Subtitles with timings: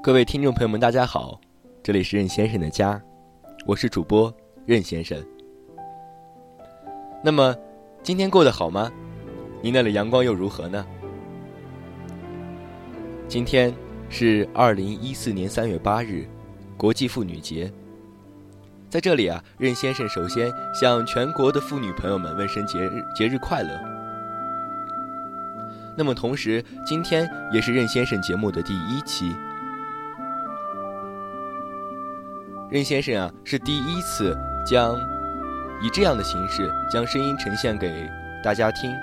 [0.00, 1.40] 各位听众朋友们，大家好，
[1.82, 3.02] 这里是任先生的家，
[3.66, 4.32] 我是主播
[4.64, 5.20] 任先生。
[7.22, 7.54] 那么，
[8.00, 8.90] 今天过得好吗？
[9.60, 10.86] 您那里阳光又如何呢？
[13.26, 13.74] 今天
[14.08, 16.28] 是二零一四年三月八日，
[16.76, 17.70] 国际妇女节。
[18.88, 23.70] 在这里啊，任先生首先向全国的妇女朋友们问声节日节日快乐。
[25.96, 29.34] 那么同时，今天也是任先生节目的第一期。
[32.70, 34.36] 任先生啊，是第一次
[34.66, 34.94] 将
[35.82, 38.06] 以这样的形式将声音呈现给
[38.44, 38.94] 大家听，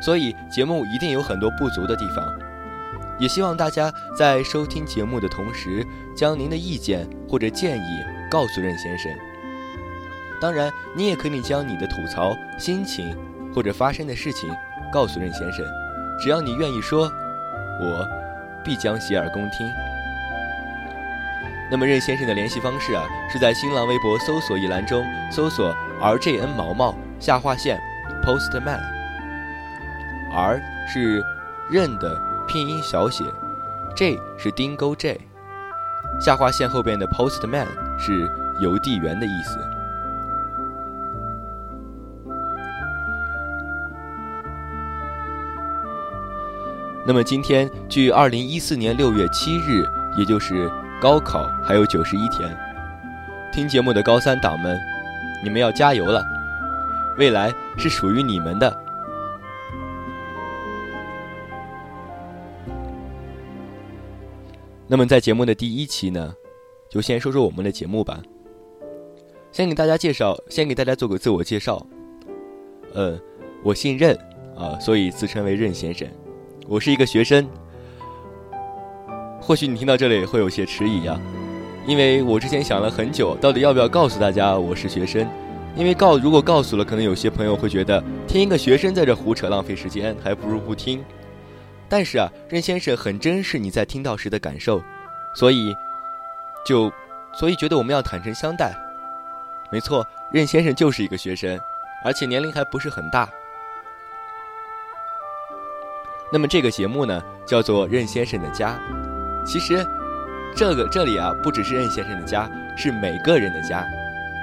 [0.00, 2.26] 所以节目一定有很多不足的地方。
[3.18, 5.84] 也希望大家在收听节目的同时，
[6.16, 9.12] 将您的意见或者建议告诉任先生。
[10.40, 13.14] 当然，你也可以将你的吐槽、心情
[13.52, 14.48] 或者发生的事情
[14.92, 15.66] 告诉任先生，
[16.18, 17.10] 只要你愿意说，
[17.82, 18.08] 我
[18.64, 19.68] 必将洗耳恭听。
[21.70, 27.78] 那么任先生的联系方式啊，是在新浪微博搜索一栏中搜索 RJN 毛毛下划线
[28.24, 28.80] Postman，R
[30.88, 31.22] 是
[31.70, 33.22] 任的拼音小写
[33.94, 35.20] ，J 是丁勾 J，
[36.18, 37.66] 下划线后边的 Postman
[37.98, 38.26] 是
[38.62, 39.58] 邮递员的意思。
[47.06, 50.70] 那么今天距二零一四年六月七日，也就是。
[51.00, 52.52] 高考还有九十一天，
[53.52, 54.76] 听节目的高三党们，
[55.44, 56.20] 你们要加油了，
[57.16, 58.76] 未来是属于你们的。
[64.88, 66.34] 那么在节目的第一期呢，
[66.90, 68.20] 就先说说我们的节目吧。
[69.52, 71.86] 先给大家介绍，先给大家做个自我介绍。
[72.92, 73.16] 呃，
[73.62, 74.18] 我姓任
[74.56, 76.08] 啊，所以自称为任先生。
[76.66, 77.48] 我是一个学生。
[79.48, 81.18] 或许你听到这里会有些迟疑呀，
[81.86, 85.26] 因为我之前想了很久，到底要不要告诉大家我是学生？
[85.74, 91.02] 因为告如果告诉了，可能有些朋友会觉得听一个学生在这胡扯浪费时间，还不如不听。
[91.88, 94.82] 但是啊，任先生很珍视你在听到时的感受，
[95.34, 95.74] 所以
[96.66, 96.92] 就
[97.32, 98.76] 所以觉得我们要坦诚相待。
[99.72, 101.58] 没错，任先生就是一个学生，
[102.04, 103.26] 而且年龄还不是很大。
[106.30, 108.78] 那么这个节目呢，叫做《任先生的家》。
[109.48, 109.82] 其实，
[110.54, 113.82] 这个这里啊，不只是任先生的家，是每个人的家。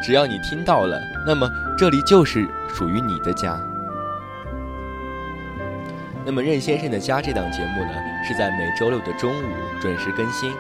[0.02, 3.56] 只要你听到了，那么这里就是属于你的家。
[6.26, 7.92] 那么，任先生的家这档节目呢，
[8.28, 9.46] 是在每周六的中午
[9.80, 10.52] 准时更新。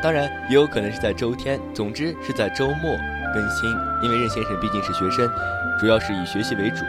[0.00, 2.96] 当然，也有可能是在周天，总之是在周末
[3.34, 3.68] 更新。
[4.00, 5.28] 因为任先生毕竟是学生，
[5.80, 6.84] 主要是以学习为主。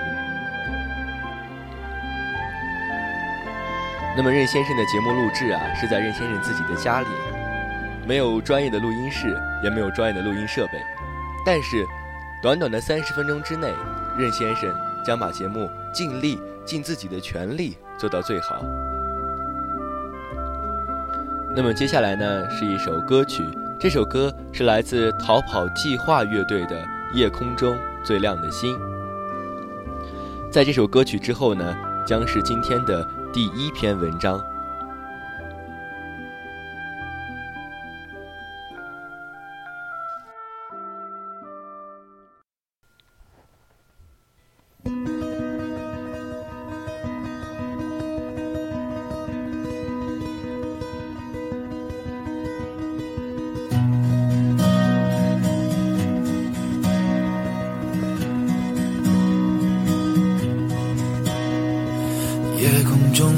[4.18, 7.08] 那么任先生的节目录制啊，是在任先生自己的家里，
[8.08, 10.82] 没有专业的录音室，也没有专业的录音设备，
[11.46, 11.86] 但是，
[12.42, 13.74] 短短的三十分钟之内，
[14.18, 14.74] 任先生
[15.04, 18.64] 将把节目尽力尽自己的全力做到最好。
[21.54, 23.44] 那么接下来呢，是一首歌曲，
[23.78, 26.82] 这首歌是来自逃跑计划乐队的
[27.14, 28.78] 《夜空中最亮的星》。
[30.50, 31.76] 在这首歌曲之后呢，
[32.08, 33.06] 将是今天的。
[33.36, 34.55] 第一篇文章。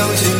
[0.00, 0.39] 再去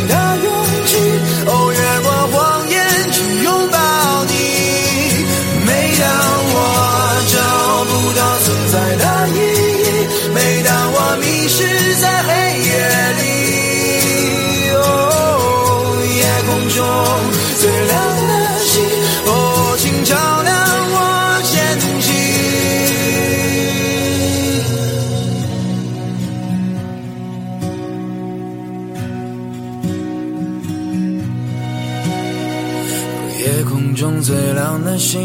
[34.90, 35.20] 的星，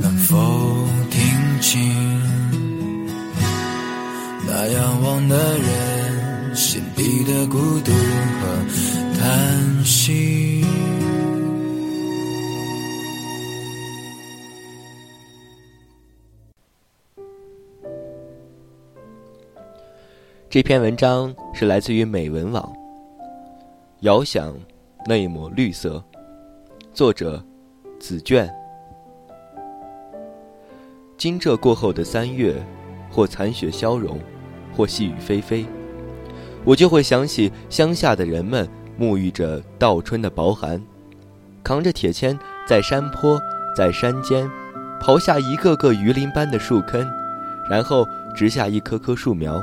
[0.00, 0.36] 能否
[1.10, 1.20] 听
[1.60, 1.80] 清
[4.46, 10.64] 那仰望的人心底的孤独和叹息？
[20.48, 22.62] 这篇文章是来自于美文网，
[24.02, 24.56] 《遥想
[25.04, 26.00] 那一抹绿色》，
[26.94, 27.44] 作者
[27.98, 28.48] 子卷。
[31.18, 32.54] 惊蛰过后的三月，
[33.10, 34.20] 或残雪消融，
[34.72, 35.66] 或细雨霏霏，
[36.64, 40.80] 我就会想起乡下的人们沐浴着倒春的薄寒，
[41.64, 43.40] 扛着铁锨在山坡、
[43.76, 44.48] 在山间
[45.00, 47.04] 刨下一个个鱼鳞般的树坑，
[47.68, 48.06] 然后
[48.36, 49.60] 植下一棵棵树苗，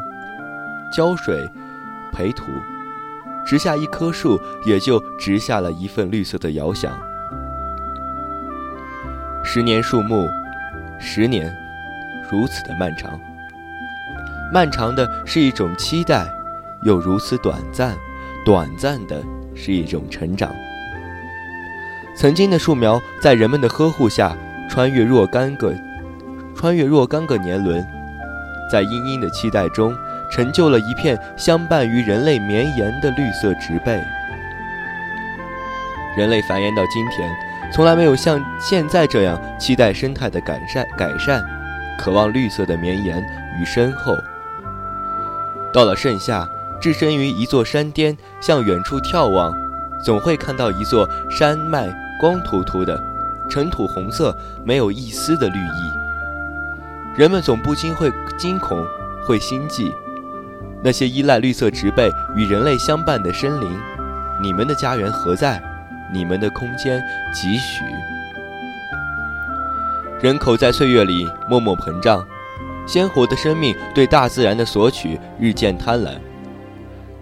[0.94, 1.50] 浇水、
[2.12, 2.44] 培土，
[3.45, 6.94] 植下一棵树，也就植下了一份绿色的遥想。
[9.54, 10.30] 十年树木，
[10.98, 11.54] 十年，
[12.31, 13.20] 如此的漫长。
[14.50, 16.26] 漫长的是一种期待，
[16.84, 17.92] 又如此短暂；
[18.46, 19.22] 短暂的
[19.54, 20.56] 是一种成长。
[22.16, 24.34] 曾经的树苗，在人们的呵护下，
[24.70, 25.76] 穿越若干个，
[26.56, 27.86] 穿越若干个年轮，
[28.72, 29.94] 在殷殷的期待中，
[30.31, 34.02] 成就了一片相伴于人类绵延的绿色植被。
[36.16, 37.30] 人类繁衍到今天，
[37.73, 41.42] 从来没有像现在这样期待生态的改善，改善，
[41.97, 43.23] 渴望绿色的绵延
[43.59, 44.13] 与深厚。
[45.73, 46.45] 到了盛夏，
[46.81, 49.56] 置身于一座山巅，向远处眺望，
[50.04, 51.87] 总会看到一座山脉
[52.19, 53.01] 光秃秃的，
[53.49, 54.35] 尘土红色，
[54.66, 55.92] 没有一丝的绿意。
[57.16, 58.85] 人们总不禁会惊恐，
[59.25, 59.94] 会心悸。
[60.83, 63.80] 那些依赖绿色植被与人类相伴的森林，
[64.42, 65.63] 你们的家园何在？
[66.13, 67.01] 你们的空间
[67.33, 67.83] 几许？
[70.21, 72.23] 人口在岁月里默默膨胀，
[72.85, 76.19] 鲜活的生命对大自然的索取日渐贪婪，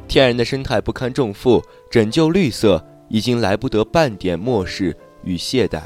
[0.08, 5.80] 天然的生态不堪重负，拯救绿色已经来不得半点漠视与懈怠。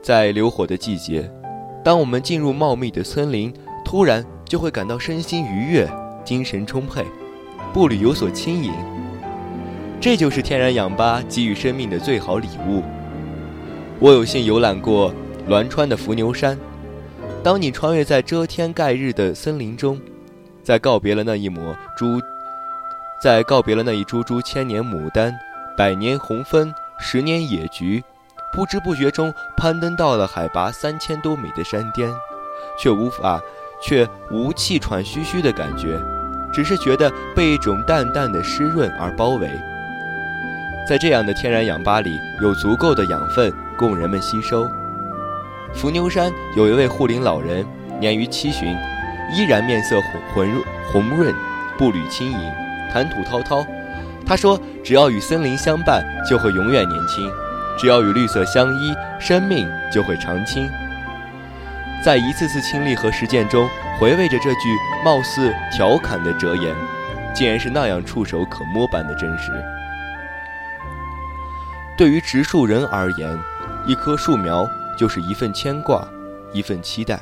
[0.00, 1.28] 在流火的季节，
[1.82, 3.52] 当我们进入茂密的森林，
[3.84, 5.90] 突然就会感到身心愉悦、
[6.24, 7.04] 精神充沛，
[7.72, 8.72] 步履有所轻盈。
[10.04, 12.82] 这就是天然氧吧给予生命的最好礼物。
[13.98, 15.10] 我有幸游览过
[15.48, 16.58] 栾川的伏牛山，
[17.42, 19.98] 当你穿越在遮天盖日的森林中，
[20.62, 22.20] 在告别了那一抹株，
[23.22, 25.34] 在告别了那一株株千年牡丹、
[25.74, 28.04] 百年红枫十年野菊，
[28.52, 32.12] 不知不觉中攀登到了海拔三千多米的山巅，
[32.78, 33.40] 却无法，
[33.80, 35.98] 却无气喘吁吁的感觉，
[36.52, 39.48] 只是觉得被一种淡淡的湿润而包围。
[40.86, 44.68] 在这样的天然氧吧里，有足够的养分供人们吸收。
[45.72, 47.66] 伏牛山有一位护林老人，
[47.98, 48.76] 年逾七旬，
[49.32, 50.62] 依然面色红红
[50.92, 51.34] 红润，
[51.78, 52.52] 步履轻盈，
[52.92, 53.64] 谈吐滔滔。
[54.26, 57.30] 他说：“只要与森林相伴，就会永远年轻；
[57.78, 60.68] 只要与绿色相依，生命就会长青。”
[62.04, 63.66] 在一次次亲历和实践中，
[63.98, 66.74] 回味着这句貌似调侃的哲言，
[67.34, 69.50] 竟然是那样触手可摸般的真实。
[71.96, 73.38] 对于植树人而言，
[73.86, 76.06] 一棵树苗就是一份牵挂，
[76.52, 77.20] 一份期待。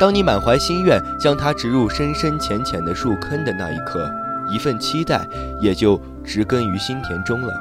[0.00, 4.10] 当你满怀心愿将它植入深深浅浅的树坑的那一刻，
[4.48, 5.24] 一份期待
[5.60, 7.54] 也就植根于心田中了。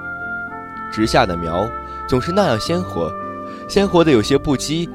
[0.92, 1.70] 植下的苗
[2.10, 3.12] 总是那样鲜活，
[3.70, 4.90] 鲜活的有些不羁，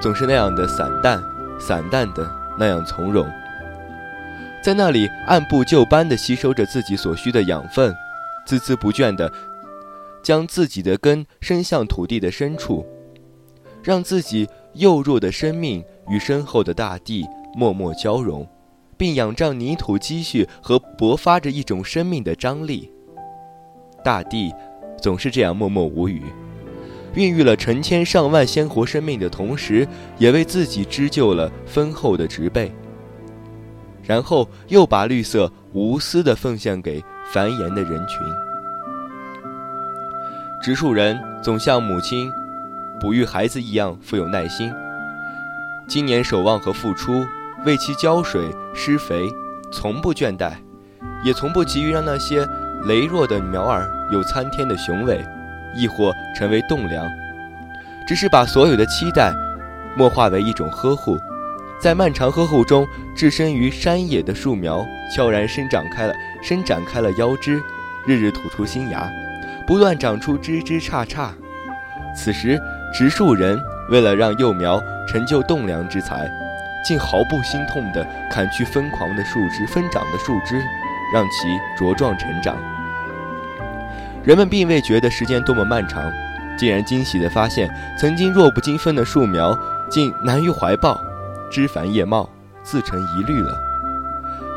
[0.00, 1.22] 总是那样的散淡，
[1.60, 2.26] 散淡的
[2.58, 3.30] 那样从容。
[4.64, 7.94] 在那里按部就班地吸收着自己所需的养分，
[8.46, 9.30] 孜孜不倦地。
[10.22, 12.86] 将自己的根伸向土地的深处，
[13.82, 18.46] 让自己幼弱的生命与深厚的大地默默交融，
[18.96, 22.90] 并仰仗泥土积蓄和勃发着一种生命的张力。
[24.04, 24.52] 大地
[25.00, 26.22] 总是这样默默无语，
[27.14, 29.86] 孕育了成千上万鲜活生命的同时，
[30.18, 32.72] 也为自己织就了丰厚的植被，
[34.02, 37.02] 然后又把绿色无私地奉献给
[37.32, 38.51] 繁衍的人群。
[40.62, 42.30] 植树人总像母亲
[43.00, 44.72] 哺育孩子一样富有耐心，
[45.88, 47.26] 今年守望和付出，
[47.64, 49.28] 为其浇水施肥，
[49.72, 50.52] 从不倦怠，
[51.24, 52.46] 也从不急于让那些
[52.84, 55.20] 羸弱的苗儿有参天的雄伟，
[55.74, 57.04] 亦或成为栋梁，
[58.06, 59.34] 只是把所有的期待
[59.96, 61.18] 默化为一种呵护，
[61.80, 67.60] 在漫长呵护中，置身于山野的树苗悄然生长开了，伸展开了腰肢，
[68.06, 69.10] 日日吐出新芽。
[69.66, 71.30] 不断长出枝枝杈杈，
[72.14, 72.60] 此时
[72.92, 73.58] 植树人
[73.90, 76.30] 为了让幼苗成就栋梁之才，
[76.86, 80.60] 竟毫不心痛地砍去疯狂的树枝、疯长的树枝，
[81.14, 82.56] 让其茁壮成长。
[84.24, 86.12] 人们并未觉得时间多么漫长，
[86.56, 89.58] 竟然惊喜地发现，曾经弱不禁风的树苗
[89.90, 91.00] 竟难于怀抱，
[91.50, 92.28] 枝繁叶茂，
[92.62, 93.58] 自成一律了。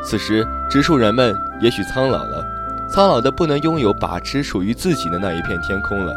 [0.04, 2.55] 此时植树人们也许苍老了。
[2.88, 6.16] 苍老的不能拥有把持属于自己的那一片天空了，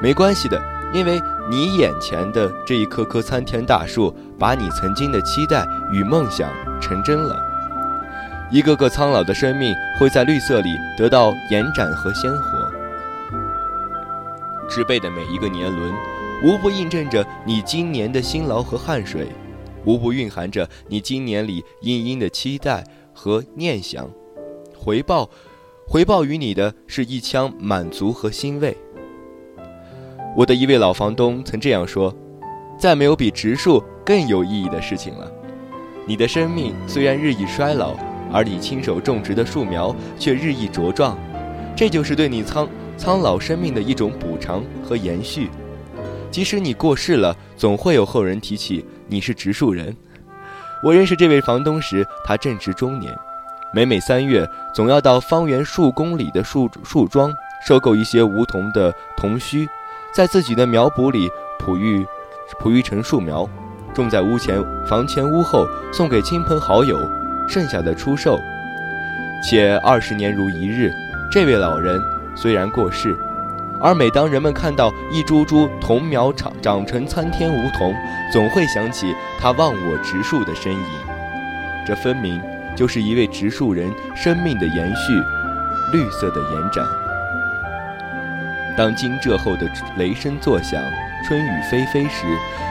[0.00, 0.60] 没关系的，
[0.92, 7.40] 因为你眼前的这一棵棵参天大树，把你曾经的期待与梦想成真了。
[8.50, 12.70] 一个个苍老的生命会在绿色里得到延展和鲜活。
[14.68, 15.92] 植被的每一个年轮，
[16.42, 19.28] 无不印证着你今年的辛劳和汗水，
[19.84, 24.10] 无不蕴含着你今年里殷殷的期待和念想，
[24.76, 25.30] 回报。
[25.90, 28.76] 回报于你的是一腔满足和欣慰。
[30.36, 32.14] 我的一位老房东曾这样说
[32.78, 35.32] ：“再没有比植树更有意义的事情了。
[36.04, 37.96] 你的生命虽然日益衰老，
[38.30, 41.16] 而你亲手种植的树苗却日益茁壮，
[41.74, 42.68] 这就是对你苍
[42.98, 45.48] 苍老生命的一种补偿和延续。
[46.30, 49.96] 即使你过世了，总会有后人提起你是植树人。
[50.84, 53.10] 我认识这位房东时，他正值中年。”
[53.70, 57.30] 每每三月，总要到方圆数公里的树树桩
[57.66, 59.68] 收购一些梧桐的桐须，
[60.14, 62.06] 在自己的苗圃里哺育，
[62.58, 63.46] 哺育成树苗，
[63.92, 66.98] 种在屋前、房前屋后，送给亲朋好友，
[67.46, 68.38] 剩下的出售。
[69.46, 70.90] 且二十年如一日，
[71.30, 72.00] 这位老人
[72.34, 73.14] 虽然过世，
[73.82, 77.94] 而每当人们看到一株株桐苗长长成参天梧桐，
[78.32, 80.84] 总会想起他忘我植树的身影。
[81.86, 82.40] 这分明。
[82.78, 85.12] 就是一位植树人生命的延续，
[85.92, 86.86] 绿色的延展。
[88.76, 90.80] 当惊蛰后的雷声作响，
[91.26, 92.24] 春雨霏霏时，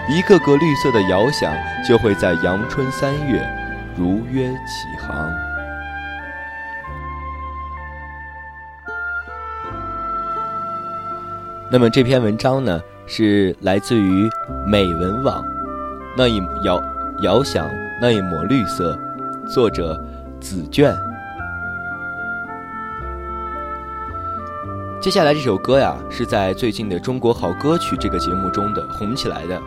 [0.07, 1.53] 一个个绿色的遥想
[1.85, 3.45] 就会在阳春三月
[3.97, 5.29] 如约起航。
[11.69, 14.29] 那么这篇文章呢，是来自于
[14.65, 15.43] 美文网，
[16.17, 16.81] 那一遥
[17.23, 17.69] 遥想
[18.01, 18.97] 那一抹绿色。
[19.47, 19.97] 作者
[20.41, 20.93] 紫娟。
[25.01, 29.57] 接下来这首歌呀，是在最近的《中国好歌曲》这个节目中的红起来的。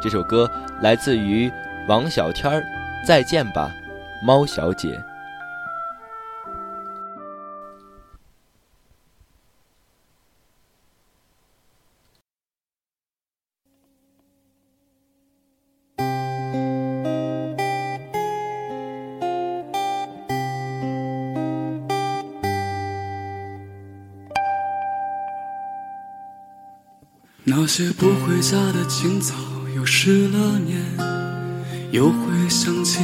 [0.00, 0.48] 这首歌
[0.82, 1.50] 来自于
[1.88, 2.60] 王小天儿，
[3.06, 3.68] 《再见吧，
[4.24, 4.88] 猫小姐》。
[27.46, 29.34] 那些不回家的清早，
[29.76, 30.80] 又失了眠，
[31.90, 33.00] 又会想起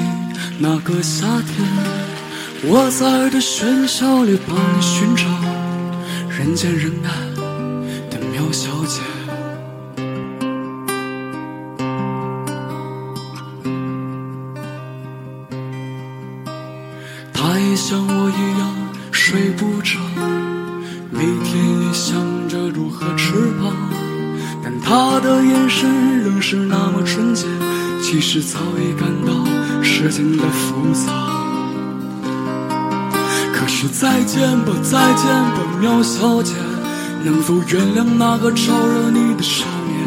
[0.59, 1.69] 那个夏天。
[2.63, 5.27] 我在这喧嚣里帮你寻找
[6.31, 7.11] 人见人爱
[8.09, 8.80] 的渺小
[34.01, 36.55] 再见吧，再见吧，苗小姐，
[37.23, 40.01] 能否原谅那个招惹你的少年？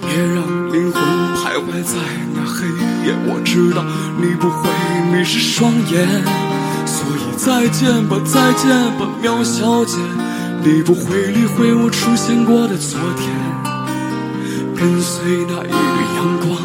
[0.00, 1.02] 别让灵魂
[1.36, 1.98] 徘徊在
[2.34, 2.66] 那黑
[3.04, 3.84] 夜，我知道
[4.16, 4.70] 你不会
[5.12, 6.08] 迷失双眼，
[6.86, 9.98] 所以再见吧，再见吧，苗小姐，
[10.64, 13.30] 你不会理会我出现过的昨天，
[14.74, 16.56] 跟随那一缕阳光，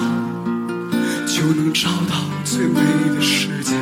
[1.28, 2.80] 就能找到最美
[3.14, 3.76] 的世界。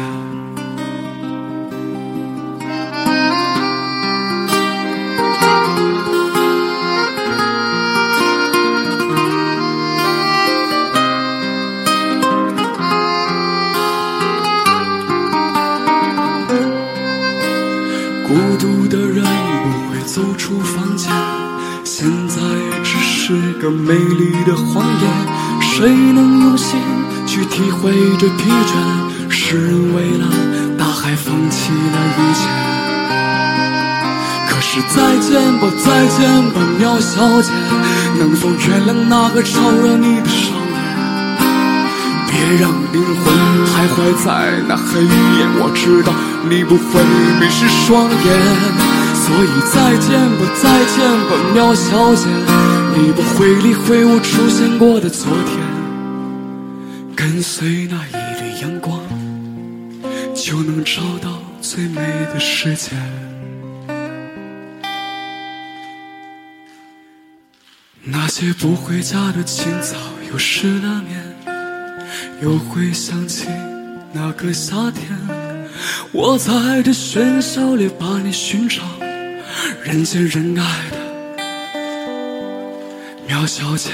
[20.11, 21.11] 走出房间，
[21.83, 22.41] 现在
[22.83, 25.03] 只是个美丽的谎言。
[25.61, 26.79] 谁能用心
[27.27, 29.29] 去体会这疲倦？
[29.29, 30.25] 诗人为了
[30.79, 32.41] 大海放弃了一切。
[34.49, 37.51] 可是再见吧，再见吧，苗小姐，
[38.17, 40.79] 能否原谅那个招惹你的少年？
[42.31, 43.23] 别让灵魂
[43.67, 43.95] 徘徊
[44.25, 44.27] 在
[44.67, 46.11] 那黑夜，我知道
[46.49, 46.99] 你不会
[47.39, 48.98] 迷失双眼，
[49.29, 50.97] 所以再见吧，再见
[51.29, 52.25] 吧，喵小姐，
[52.97, 58.99] 你不会理会我出现过的昨天，跟随那一缕阳光，
[60.33, 62.01] 就能找到最美
[62.33, 62.89] 的世界。
[68.03, 69.95] 那些不回家的清早，
[70.31, 71.23] 又失了眠。
[72.41, 73.45] 又会想起
[74.11, 75.05] 那个夏天，
[76.11, 78.81] 我在这喧嚣里把你寻找，
[79.83, 80.97] 人见人爱的
[83.27, 83.91] 苗小姐。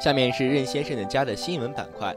[0.00, 2.14] 下面是任先生的家的新闻板块。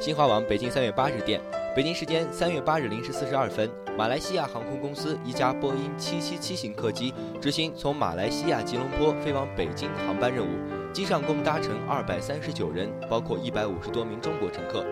[0.00, 1.40] 新华网北京三月八日电，
[1.76, 10.48] 北京时间三月八日零时四十二分，马来西亚航空公司一架波音七七七型客机执行从马来西亚吉隆坡飞往北京的航班任务，
[10.92, 14.84] 机上共搭乘二百三十九人，包括一百五十多名中国乘客。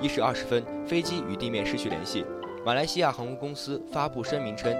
[0.00, 2.24] 一时二十分，飞机与地面失去联系。
[2.66, 4.74] 马来西亚航空公司发布声明称，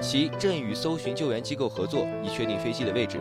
[0.00, 3.20] 其正与搜寻救援机构合作，以确定飞机的位置。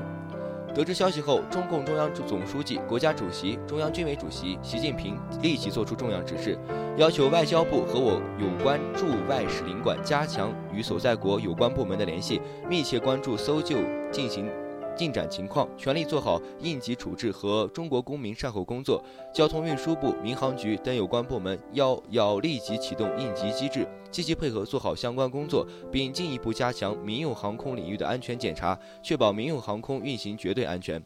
[0.74, 6.58] 得知消息后，中共中央总书记、国家主席、中央军委主席习近平立即作出重要指示，
[6.98, 13.78] 要求外交部和我有关驻外使领馆加强与所在国有关部门的联系，密切关注搜救
[14.12, 14.50] 进行
[14.98, 19.02] 进展情况，全力做好应急处置和中国公民善后工作。
[19.34, 31.02] 交通运输部、民航局等有关部门要要立即启动应急机制，积极配合做好相关工作，并进一步加强民用航空领域的安全检查，确保民用航空运行绝对安全。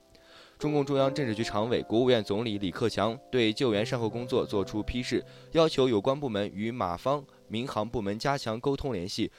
[0.58, 9.32] 中共中央政治局常委、国务院总理李克强对救援善后工作作出批示，要求有关部门与马方民航部门加强沟通联系。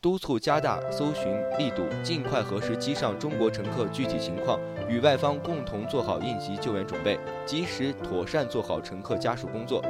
[0.00, 1.24] 督促加大搜寻
[1.58, 9.82] 力度，尽快核实机上中国乘客具体情况，与外方共同做好应急救援准备，及时妥善做好乘客家属工作。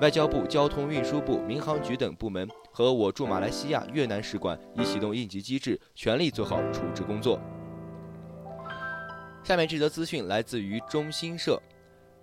[0.00, 7.40] 外交部、交通运输部、民航局等部门和我驻马来西亚、越南使馆已启动应急机制，全力做好处置工作。
[9.44, 11.60] 下面这则资讯来自于中新社。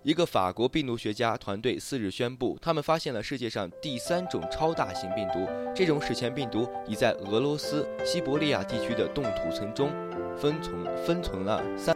[0.02, 5.46] 一个法国病毒学家团队四日宣布，他们发现了世界上第三种超大型病毒。
[5.74, 9.90] 这种史前病毒已在俄罗斯西伯利亚地区的冻土层中
[10.38, 11.94] 分存分存了三。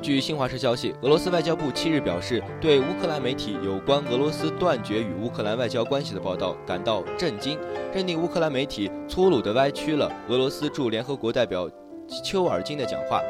[0.00, 7.58] 据新华社消息，俄罗斯外交部七日表示，对乌克兰媒体有关俄罗斯断绝与乌克兰外交关系的报道感到震惊，
[7.92, 11.70] 认定乌克兰媒体粗鲁地歪曲了俄罗斯驻联合国代表
[12.24, 13.20] 丘尔金的讲话。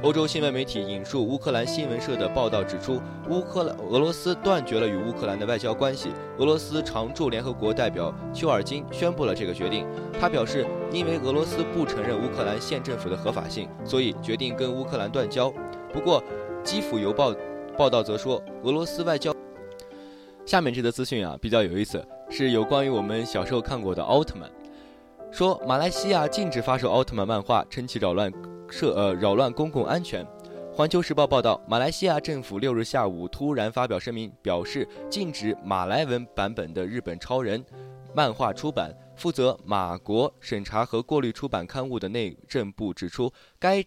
[0.00, 6.10] 欧洲新闻媒体引述乌克兰新闻社的报道指出，乌克兰俄罗斯断绝了与乌克兰的外交关系。
[6.38, 9.84] 俄罗斯常驻联合国代表丘尔金宣布了这个决定。
[10.20, 15.52] 他表示，因为俄罗斯不承认乌克兰县政府的合法性，所以决定跟乌克兰断交。
[15.92, 16.22] 不过，
[16.62, 17.34] 基辅邮报
[17.76, 19.34] 报道则说，俄罗斯外交
[20.46, 24.48] 下面这则资讯啊比较有意思，是有关于我们小时候看过的奥特曼。
[25.32, 28.32] 说马来西亚禁止发售奥特曼漫画，称其扰乱
[28.70, 30.26] 涉呃扰乱公共安全。
[30.72, 37.64] 环球时报报道，马来西亚政府六日下午突然发表声明，表示禁止马来文版本的日本超人
[38.14, 38.94] 漫画出版。
[39.16, 43.84] 负责马国审查和过滤出版刊物的内政部指出，该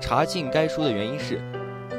[0.00, 1.38] 查禁该书的原因是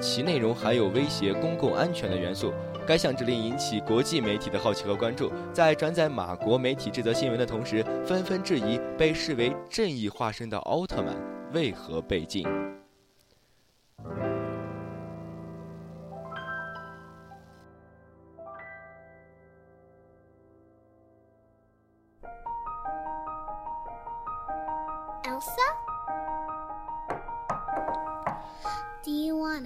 [0.01, 2.51] 其内容含有威胁公共安全的元素。
[2.87, 5.31] 该项指令引起国际媒体的好奇和关注。
[5.53, 11.15] 在转载马国媒体这则新闻的同时，纷纷质疑被视为正义化身的奥特曼
[11.53, 12.45] 为何被禁。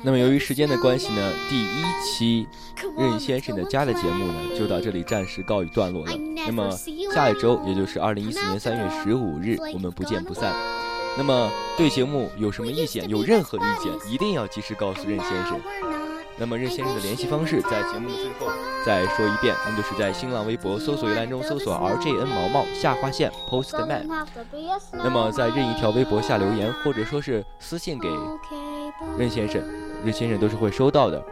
[0.04, 2.48] 那么由于时间的关系呢，第一期
[2.98, 6.12] 任先生的家的节目呢就到这里暂时告一段落了。
[6.48, 6.72] 那么
[7.14, 10.52] 下一周，也就是二零一四年三月十五日，我们不见不散。
[11.18, 15.60] 那么对节目有什么意见，有任何意见，一定要及时告诉任先生。
[16.38, 18.52] 那么任先生的联系方式在节目的最后
[18.84, 24.08] 再说一遍，那就是在新浪微博搜索一栏中搜索 RJN 毛毛下划线 Postman。
[24.92, 28.10] 那么在任一条微博下留言，或者说是私信给
[29.18, 29.62] 任先生。
[30.04, 31.24] 任先生都是会收到的。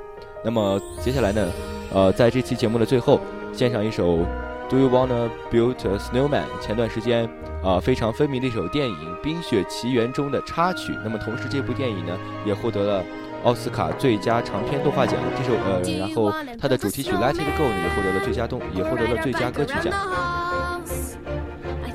[0.43, 1.51] 那么接下来呢？
[1.91, 3.19] 呃，在这期节目的最后，
[3.51, 4.17] 献上一首
[4.69, 6.43] 《Do You Wanna Build a Snowman》。
[6.61, 7.27] 前段时间
[7.63, 10.97] 啊，非常分明的一首电影《冰雪奇缘》中的插曲。
[11.03, 13.03] 那么同时，这部电影呢，也获得了
[13.43, 15.15] 奥斯卡最佳长篇动画奖。
[15.37, 19.93] 这首呃，然后它的主题曲《Let It Go》呢，也获得了最佳动，也获得了最佳歌曲奖。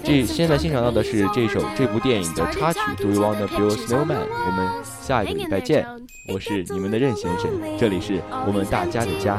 [0.02, 4.18] 这现在欣赏到的是这首这部电影的插曲《Do You Wanna Build a Snowman》。
[4.46, 5.86] 我们下一个礼拜见。
[6.28, 9.38] 我是你们的任先生，这里是我们大家的家。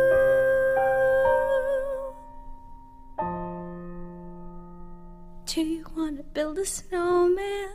[5.53, 7.71] Do you want to build a snowman?